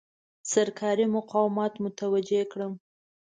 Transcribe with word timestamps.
سرکاري 0.51 1.05
مقامات 1.15 1.73
متوجه 1.83 2.41
کړم. 2.51 2.73